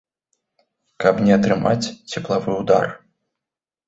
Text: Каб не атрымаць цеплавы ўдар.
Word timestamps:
Каб 1.03 1.19
не 1.27 1.33
атрымаць 1.39 1.89
цеплавы 2.13 2.51
ўдар. 2.63 2.85